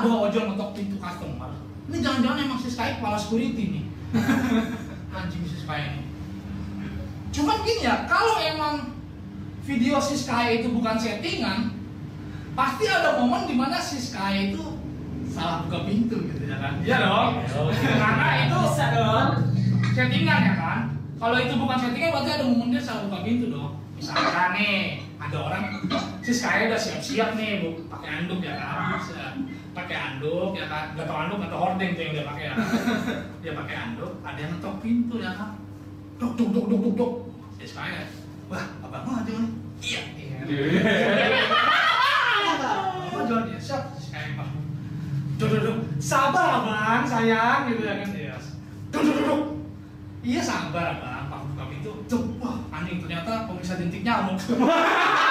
[0.00, 1.50] ada ojol ngetok pintu customer.
[1.84, 3.84] Ini jangan-jangan emang si Sky kepala security nih.
[5.16, 6.02] Anjing si Sky ini.
[7.34, 8.94] Cuman gini ya kalau emang
[9.62, 11.74] video si Sky itu bukan settingan
[12.54, 14.78] pasti ada momen di mana si Sky itu
[15.30, 16.72] salah buka pintu gitu ya kan?
[16.82, 17.30] Iya dong.
[18.02, 19.28] karena itu Bisa dong.
[19.94, 20.78] settingan ya kan?
[21.18, 23.78] Kalau itu bukan settingan berarti ada momen dia salah buka pintu dong.
[23.94, 25.64] Misalkan nih ada orang
[26.24, 28.96] si Sky udah siap-siap nih bu pakai anduk ya kan
[30.24, 30.84] anduk ya kan?
[30.96, 32.52] Nggak tahu anduk atau hording tuh yang dia pakai ya.
[32.56, 32.66] Kan?
[33.44, 35.50] dia pakai anduk ada yang ngetok pintu ya kan?
[36.16, 37.12] Dok dok dok dok dok dok
[37.60, 38.04] si Sky ya.
[38.48, 39.50] Wah abang aja nih
[39.84, 40.00] iya.
[40.16, 40.80] Iya.
[43.12, 43.82] Abang jual dia siap.
[44.00, 44.50] Si Sky bang
[45.36, 45.78] duk duk duk.
[46.00, 48.08] Sabar abang sayang gitu ya kan?
[48.16, 48.36] Ya
[48.88, 49.42] duk duk duk
[50.24, 54.40] iya sabar abang pak buka pintu cuk wah anjing ternyata pemirsa jentik nyamuk